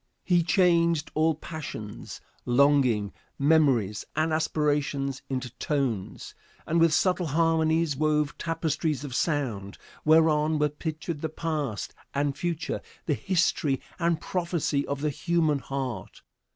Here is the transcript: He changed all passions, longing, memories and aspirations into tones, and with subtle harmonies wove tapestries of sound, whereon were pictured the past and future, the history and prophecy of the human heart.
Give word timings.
He 0.23 0.41
changed 0.41 1.11
all 1.13 1.35
passions, 1.35 2.21
longing, 2.43 3.13
memories 3.37 4.03
and 4.15 4.33
aspirations 4.33 5.21
into 5.29 5.51
tones, 5.59 6.33
and 6.65 6.79
with 6.79 6.91
subtle 6.91 7.27
harmonies 7.27 7.95
wove 7.95 8.35
tapestries 8.39 9.03
of 9.03 9.13
sound, 9.13 9.77
whereon 10.03 10.57
were 10.57 10.69
pictured 10.69 11.21
the 11.21 11.29
past 11.29 11.93
and 12.15 12.35
future, 12.35 12.81
the 13.05 13.13
history 13.13 13.79
and 13.99 14.19
prophecy 14.19 14.87
of 14.87 15.01
the 15.01 15.11
human 15.11 15.59
heart. 15.59 16.23